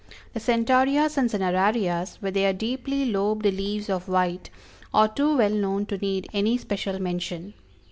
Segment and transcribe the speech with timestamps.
[0.33, 4.49] The Centaureas and Cinerarias with their deeply lobed leaves of white,
[4.95, 7.53] are too well known to need any special mention.